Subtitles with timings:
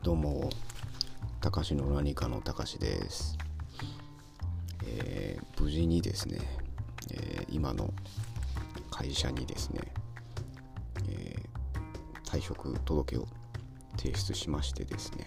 [0.00, 0.48] どうも、
[1.40, 3.36] たかしの何かのたかしです。
[4.84, 6.38] えー無事にですね、
[7.10, 7.92] えー今の
[8.92, 9.80] 会社にですね、
[11.10, 13.26] えー退職届を
[13.96, 15.26] 提出しましてですね、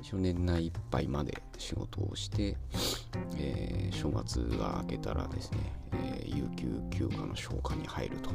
[0.00, 2.56] 一応年内いっぱいまで仕事をして、
[3.36, 5.58] え正月が明けたらですね、
[5.92, 8.30] え有給休暇の消化に入ると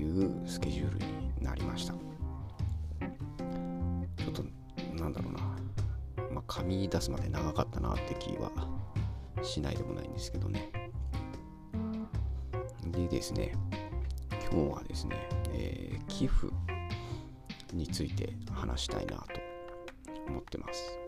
[0.00, 1.04] いうスケジュールに
[1.40, 2.13] なりました。
[5.04, 5.40] なんだろうな、
[6.30, 8.50] まあ、紙出すまで長かったなって気は
[9.42, 10.70] しないでもないんですけどね。
[12.86, 13.52] でですね、
[14.50, 15.16] 今日はですね、
[15.52, 16.48] えー寄付
[17.72, 19.24] について話したいなと
[20.28, 20.98] 思ってます。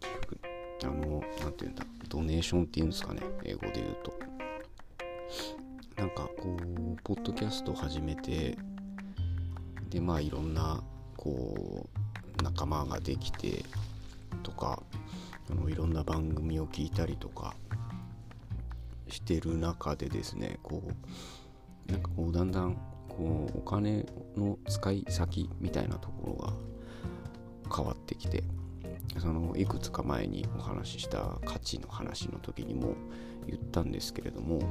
[0.00, 0.40] 寄付、
[0.84, 4.12] あの、なんていうんだ、ドネーションっていうんですかね、英語で言うと。
[5.96, 8.58] なんかこう、ポッドキャスト始めて、
[9.88, 10.82] でまあいろんな
[11.16, 11.99] こう
[12.42, 13.64] 仲間ができて
[14.42, 14.82] とか
[15.50, 17.54] あのいろんな番組を聞いたりとか
[19.08, 20.82] してる中でですねこ
[21.88, 22.76] うなんかこうだんだん
[23.08, 28.44] こうお金の使い先みたいなところが変わってきて
[29.18, 32.94] そのいくつか前にお話しした価値の話の時にも
[33.46, 34.66] 言ったんですけれどもこ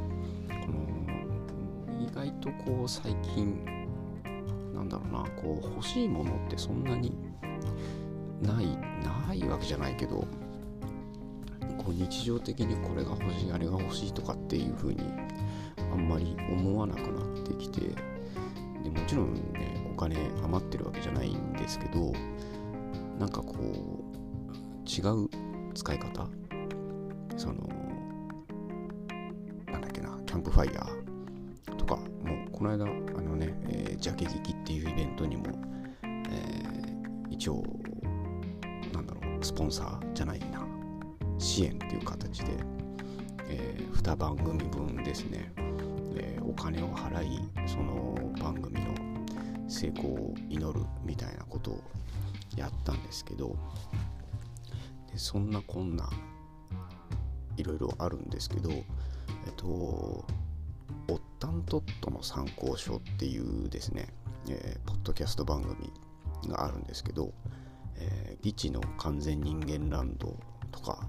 [0.71, 3.78] の意外とこう最近
[4.79, 7.11] なんだろうなこう欲しいものってそんなに
[8.41, 8.77] ない
[9.27, 10.25] ないわけじゃないけど
[11.77, 15.03] こう日常的にこれが欲しいあれが欲しいとかっていう風に
[15.91, 17.81] あんまり思わなくなってきて
[18.83, 22.13] でもちろんねお金余ってるわけじゃないんですけど
[23.19, 25.29] なんかこう違う
[25.73, 26.25] 使い方
[27.35, 27.67] その
[29.69, 31.08] なんだっけなキャンプファイヤー
[32.59, 35.45] この間あのね、えージャケ聞きっていうイベントにも、
[36.03, 37.63] えー一応
[38.91, 40.67] なんだろうスポンサーじゃないな
[41.37, 42.51] 支援っていう形で、
[43.47, 45.53] え2番組分ですね、
[46.17, 48.93] えーお金を払いその番組の
[49.69, 51.81] 成功を祈るみたいなことを
[52.57, 53.55] やったんですけど
[55.09, 56.09] でそんなこんな
[57.55, 58.83] いろいろあるんですけどえっ
[59.55, 60.25] と
[61.09, 64.09] オッタントットの参考書っていうですね、
[64.49, 65.91] えーポッドキャスト番組
[66.47, 67.33] があるんですけど、
[67.97, 70.37] えー、リチの完全人間ランド
[70.71, 71.07] とか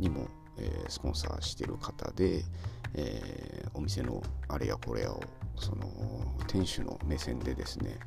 [0.00, 0.26] にも、
[0.58, 2.44] えースポンサーしてる方で、
[2.94, 5.20] えーお店のあれやこれやを
[5.56, 5.88] その
[6.46, 7.98] 店主の目線でですね、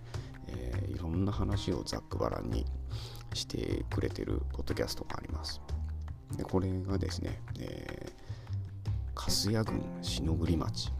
[0.48, 2.66] えーいろんな話をざっくばらんに
[3.34, 5.62] してくれてるポッドキャストがあります。
[6.36, 8.12] でこれがですね、え
[9.28, 10.92] 粕谷郡篠栗町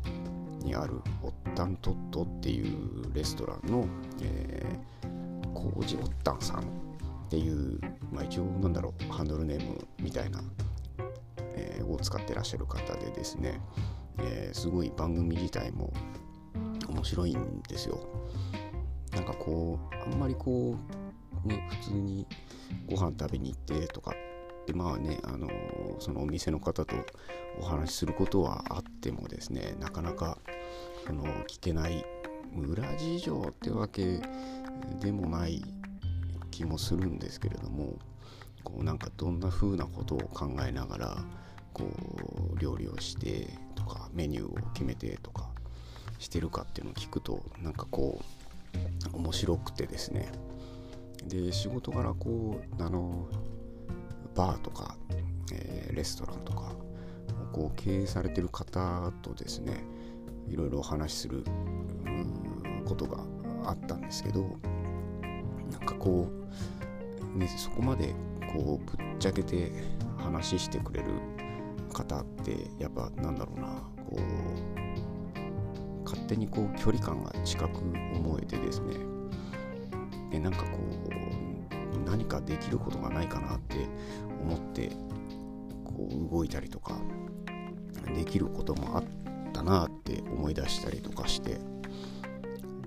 [0.62, 3.88] にあるオッタントットっていうレストランの、
[4.22, 6.64] えー、コージオッタンさんっ
[7.30, 7.80] ていう、
[8.12, 10.42] まあ、一応なんだろうハンドルネームみたいな、
[11.56, 13.62] えーを使ってらっしゃる方でですね、
[14.20, 15.94] えーすごい番組自体も
[16.90, 18.00] 面白いんですよ。
[19.14, 20.76] なんかこうあんまりこ
[21.46, 22.28] うね普通に
[22.88, 24.27] ご飯食べに行ってとかっ
[24.68, 25.50] てまあねあの
[26.00, 26.96] そのお店の方と
[27.60, 30.38] お話しすることはあってもですねなかなか
[31.08, 32.06] その聞けない
[32.56, 34.20] 裏事情ってわけ
[35.00, 35.64] でもない
[36.52, 37.98] 気もするんですけれども
[38.64, 41.18] こうなんかどんな風なことを考えながら
[41.74, 41.86] こ
[42.54, 45.50] う料理をしてとかメニューを決めてとか
[46.20, 48.20] してるかっていうのを聞くとなんかこ
[49.14, 50.32] う面白くてですね。
[51.26, 53.28] で仕事柄こうあの
[54.38, 54.96] バーとか、
[55.52, 56.76] えーレストランとか
[57.52, 59.84] こう経営されてる方とですね
[60.48, 61.44] いろいろお話しする
[62.86, 63.18] ことが
[63.66, 64.44] あったんですけど
[65.72, 66.30] なんかこ
[67.36, 68.14] う、ね、そこまで
[68.54, 69.72] こうぶっちゃけて
[70.18, 71.08] 話してくれる
[71.92, 73.68] 方ってやっぱなんだろうな
[74.08, 77.80] こう勝手にこう距離感が近く
[78.16, 78.94] 思えてですね
[80.30, 80.87] でなんかこう
[82.08, 83.88] 何かできることがないかなって
[84.42, 84.92] 思って
[85.84, 87.00] こう動いたりとか
[88.16, 89.04] できることもあっ
[89.54, 91.58] たなって思い出したりとかして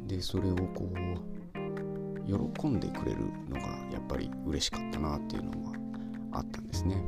[0.07, 3.19] でそれをこう喜んでくれる
[3.49, 7.03] のがやっぱり嬉しかったなっていうのがあったんですね。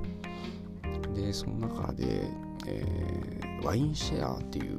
[1.15, 2.29] でその中で、
[2.67, 3.33] えー
[3.63, 4.79] ワインシェアっていう、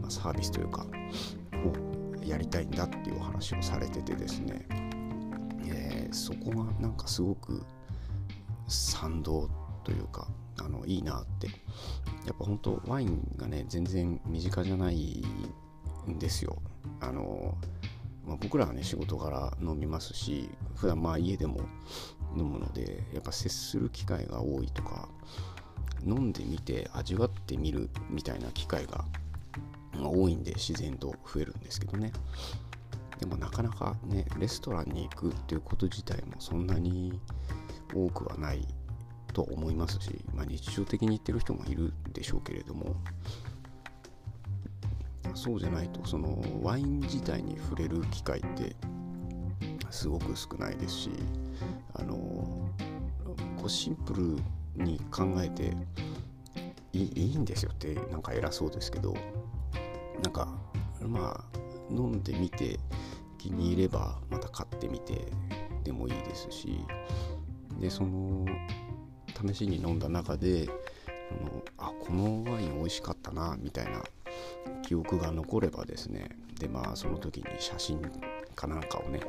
[0.00, 0.86] まあ、サービスというか
[1.52, 4.66] をやりたいんだっていうお話をされててですね、
[6.12, 7.62] そこがなんかすごく
[8.68, 9.48] 賛同
[9.84, 11.48] というかあのいいなって。
[12.26, 15.24] やっぱ本当ワインがね全然身近じゃない
[16.08, 16.58] んですよ。
[17.00, 17.56] あの
[18.26, 21.60] まあ、僕らはね仕事柄飲みますし普段まあ家でも
[22.36, 25.08] 飲むのでやっぱ接する機会が多いとか
[26.04, 29.04] 飲んでみて味わってみるみたいな機会が
[29.94, 32.12] 多いんで自然と増えるんですけどね。
[33.18, 37.20] でもなかなかねレストランに行くっていうこと自体もそんなに
[37.94, 38.66] 多くはない
[39.32, 42.96] と思いますし、まあ、日常的に言ってる人もいるでしょうけれども。
[45.34, 48.74] そうじゃないとそのワイン自体に触れる機会って
[49.90, 51.10] すごく少ないですし
[51.94, 55.76] あのこうシンプルに考えて
[56.92, 59.14] いいいんですよってなんか偉そうですけど
[60.22, 60.48] なんか
[61.02, 61.55] まあ
[61.90, 62.78] 飲んでみて
[63.38, 65.26] 気に入ればまた買ってみて
[65.84, 66.80] でもいいですし
[67.78, 68.46] でその
[69.48, 70.70] 試しに飲んだ中でそ
[71.44, 74.02] のあこのワイン美味しかったなみたいな
[74.82, 78.00] 記憶が残ればですねでまあその時に写真
[78.54, 79.20] かなんかをね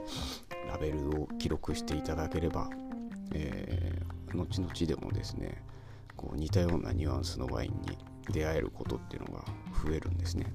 [0.68, 2.70] ラベルを記録していただければ、
[3.34, 5.62] えー、後々でもですね
[6.16, 7.98] こう似たようなニュアンスのワインに
[8.32, 9.46] 出会えることっていうのが
[9.84, 10.52] 増えるんですね。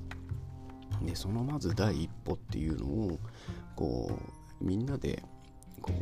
[1.04, 3.18] でそのまず第一歩っていうのを
[3.76, 4.18] こ
[4.60, 5.22] うみんなで
[5.80, 5.92] こ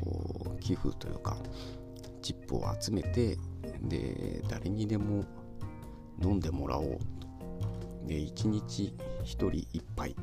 [0.56, 1.37] う寄付というか
[2.23, 3.38] チップを集めて
[3.82, 5.25] で誰にでも
[6.23, 6.99] 飲んでもらおう
[8.06, 10.14] で1日1人1杯っ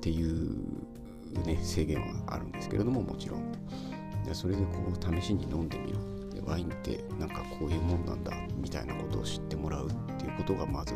[0.00, 0.56] ていう
[1.44, 3.52] ね制限はあるんですけれどももちろん。
[4.24, 5.98] でそれでこう試しに飲んでみる。
[6.34, 9.88] でワインってなんかこういうもんなんだみたいなことを知ってもらう。
[10.38, 10.94] ことがまず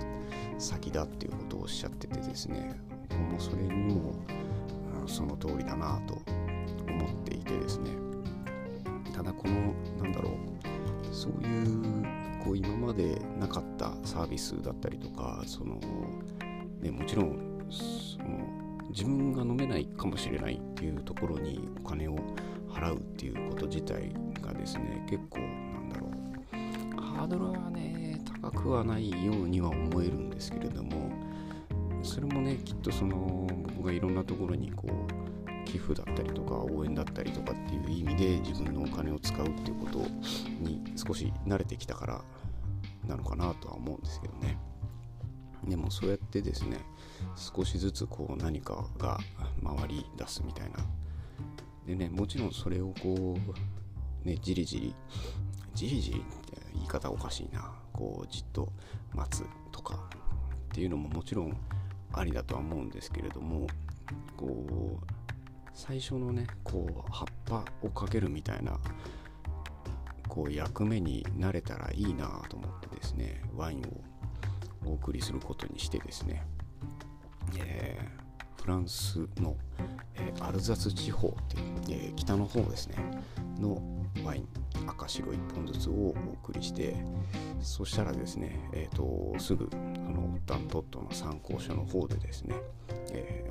[0.59, 2.75] 先だっていうことをおっしゃっててですね
[3.33, 4.15] もそれにも
[5.07, 6.15] その通りだなと
[6.89, 7.91] 思っていてですね。
[9.15, 12.05] ただこのなんだろうそういう
[12.43, 15.79] こう今までなかったサービスだったりとかその、
[16.81, 22.17] ね、もちろんその自分が飲めないかもしれないっていうところにお金を
[22.69, 25.45] 払うっていうこと自体がですね結構な
[25.81, 26.13] んだろう。
[27.01, 28.12] ハードルはね
[28.43, 31.11] 高くはないようには思えるんですけれども
[32.03, 33.47] それもねきっとその
[33.77, 39.99] 僕がいろんなところにこう寄付だったりとか応援だったりとかっていう意味で自分のお金を使うっていうこと
[40.61, 42.25] に少し慣れてきたから
[43.07, 44.59] なのかなとは思うんですけどね。
[45.65, 46.79] でもそうやってですね
[47.37, 49.19] 少しずつこう何かが
[49.65, 50.79] 回り出すみたいな。
[51.87, 53.37] でねもちろんそれをこ
[54.25, 54.95] うねじりじり
[55.75, 57.82] じりじりって言い方おかしいな。
[57.93, 58.73] こうじっと
[59.15, 61.57] 待つとかっていうのももちろん
[62.13, 63.67] ありだとは思うんですけれども
[64.37, 65.07] こう
[65.75, 68.79] 最初のねこう葉っぱをかけるみたいな
[70.29, 74.13] こう役目になれたらいいなと思ってですねワインを
[74.87, 76.45] お送りすることにしてですね、
[77.59, 78.22] えー、
[78.63, 79.57] フランスの、
[80.15, 82.97] えー、アルザス地方っていう、えー、北の方ですね
[83.59, 83.83] の
[84.25, 84.49] ワイン
[84.87, 86.09] 赤白1本ずつをお
[86.45, 86.97] 送りして
[87.61, 92.57] そしたらですね、えーと、すぐあのダントットの参考書の方でですね、
[93.13, 93.45] え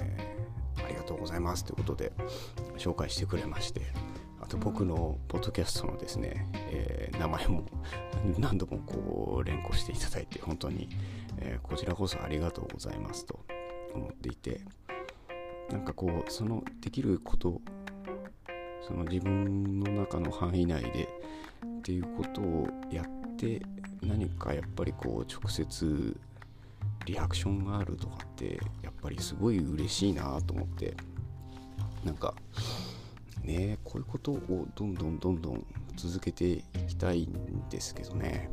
[0.84, 2.12] ありがとうございますということで
[2.78, 3.82] 紹介してくれまして
[4.42, 7.66] あと僕のポッドキャストのですね、えー、名前も
[8.38, 10.90] 何度もこう連呼していただいて本当に、
[11.38, 13.40] えー、こちらこそありがとうございますと
[13.94, 14.62] 思っていて
[15.72, 17.62] なんかこうそのできること
[18.88, 21.08] その自分の中の範囲内で
[21.66, 23.62] っていうことをやって
[24.02, 26.18] 何かやっぱりこう直接
[27.06, 30.96] リアクションがあるとかってやっぱりすごい嬉しいなと思って。
[32.04, 32.34] なんか
[33.44, 38.50] ねこういうことをどんどんどんどん続けていきたいんですけどね。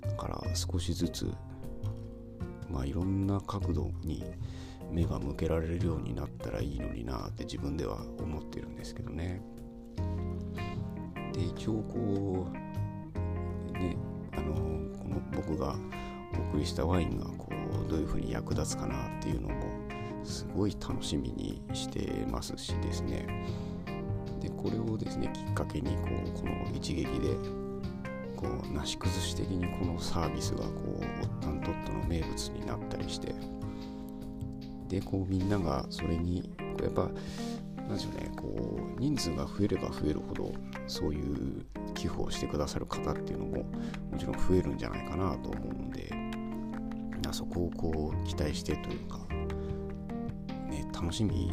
[0.00, 1.32] だから少しずつ
[2.70, 4.24] まあいろんな角度に
[4.92, 9.42] 目が向けられるようになったらいいのになって自分では思ってるんですけどね。
[11.32, 13.96] で一応こうね
[14.32, 15.76] あのこの僕が
[16.34, 17.48] お送りしたワインがこ
[17.86, 19.54] うどういうふうに役立つかなっていうのも
[20.24, 23.26] すごい楽しみにしてますしですね。
[24.40, 27.34] でこれをですねきっかけにこうこの一撃で
[28.36, 33.34] こうなし崩し的にこのサービスがこうオッタントットの名物になったりして
[34.88, 36.50] でこうみんながそれに
[36.82, 37.10] やっぱ
[37.76, 40.52] なんでしょうねこう人数が増えれば増えるほど
[40.86, 43.64] そういう寄付をしてくださる方っていうのも
[44.10, 46.10] もちろん増えるんじゃないかなと思うんで
[47.32, 49.18] そこをこう期待してというか、
[50.68, 51.50] ね、楽しみ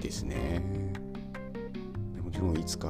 [0.00, 0.62] ですね。
[2.24, 2.88] もちろんいつか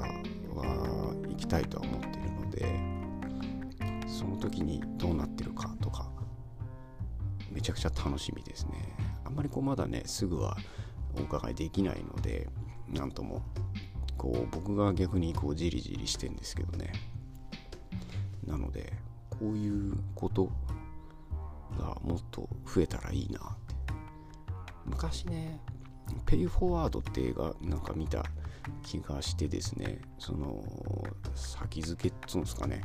[0.55, 6.09] は行きたいとは思っているのでその時にどうなってるかとか
[7.51, 9.00] めちゃくちゃ楽しみですね。
[9.31, 10.57] あんまりこうまだねすぐは
[11.17, 12.49] お伺いできないので
[12.89, 13.43] なんとも
[14.19, 16.93] こう僕が逆にこうじりじりしてんですけどね。
[18.45, 18.93] なので
[19.31, 20.51] こういうこと
[21.79, 23.75] がもっと増えたらいいなって。
[24.85, 25.61] 昔ね
[26.27, 28.25] ペイフォワードって映画なんか見た
[28.83, 30.65] 気がしてですねその
[31.37, 32.83] 先付けっつうんですかね。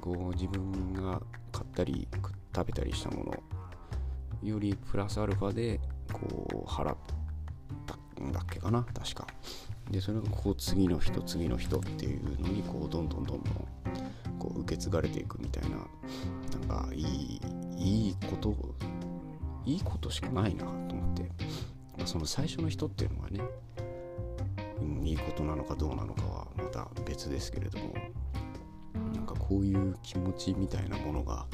[0.00, 2.08] こう自分が買ったり
[2.52, 3.61] 食べたりしたもの
[4.42, 5.80] よりプラスアルファで
[6.12, 6.96] こう払っ
[7.86, 9.26] たんだっけかな確か。
[9.90, 13.68] でそれがこう次の人次の人っていうのにこうどんどんどんどん
[14.38, 15.76] こう受け継がれていくみたいな
[16.66, 17.40] なんかいい
[17.76, 18.54] いいこと
[19.64, 21.22] いいことしかないなと思って、
[21.98, 23.40] まあ、その最初の人っていうのはね、
[24.80, 27.94] うん、いいことなのかどうなのかはまた別ですけれども
[29.14, 31.46] なんかこういう気持ちみたいなものが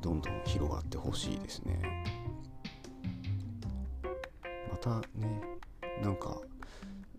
[0.00, 2.15] どんどん広がってほしいですね。
[4.86, 5.42] たね
[6.02, 6.38] なんか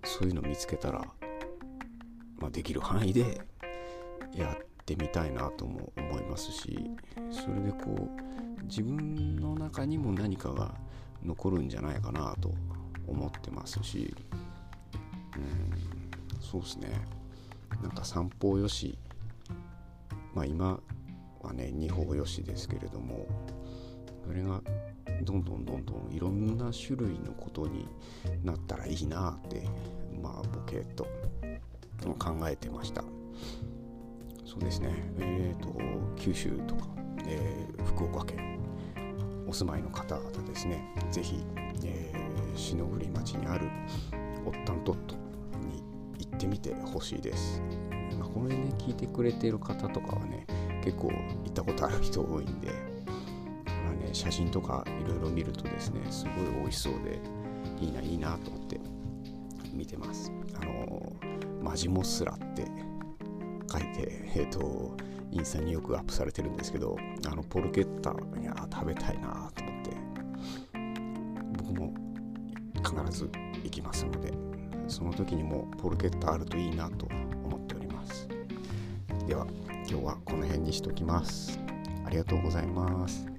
[0.04, 1.06] そういうの見つけたら、
[2.40, 3.42] まあ、できる範囲で
[4.34, 6.90] やってみたいなとも思いますし
[7.30, 8.10] それでこ
[8.62, 10.74] う自分の中にも何かが
[11.26, 12.54] 残るんじゃないかなと
[13.06, 14.16] 思ってますし
[15.36, 16.90] うんそうですね。
[17.82, 18.98] なんか散歩よし
[20.34, 20.80] まあ今
[21.42, 23.28] はね二歩よしですけれども
[24.26, 24.62] それが
[25.24, 27.88] どんどんどんどんいろんな種類のことに
[28.44, 29.68] なったらいいなって
[30.22, 31.06] まあボケと
[32.20, 33.04] 考えてました。
[34.46, 34.90] そうですね。
[35.20, 35.78] えっ、ー、と
[36.16, 36.88] 九州とか、
[37.28, 38.60] えー、福岡県
[39.48, 40.84] お住まいの方々ですね。
[41.12, 41.44] 是非、
[41.84, 43.68] えー、篠栗町にある
[44.46, 45.16] オッタントット
[45.60, 45.84] に
[46.20, 47.62] 行ってみてほしいです、
[48.18, 50.48] まあ、これね聞いてくれてる方とかはね
[50.84, 52.70] 結構行ったことある人多いんで、
[54.18, 57.20] 写真とかいろいろ見るとですねすごい美味しそうで
[57.80, 58.80] いいないいなと思って
[59.74, 60.32] 見てます。
[60.60, 61.14] あの
[61.62, 62.66] マジモスラって
[63.72, 64.98] 書いてえっ、ー、と
[65.32, 66.98] インスタによくアップされてるんですけど
[67.28, 69.98] あのポルケッタいや食べたいなと思って
[71.58, 71.94] 僕も
[72.78, 73.30] 必ず
[73.64, 74.34] 行きますので
[74.88, 77.06] その時にもポルケッタあるといいなと
[77.46, 78.28] 思っております。
[79.28, 81.60] では今日はこの辺にしときます。
[82.06, 83.37] ありがとうございます。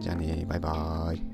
[0.00, 1.33] じゃあねバイバーイ